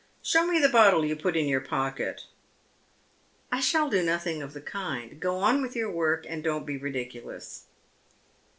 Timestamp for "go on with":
5.19-5.75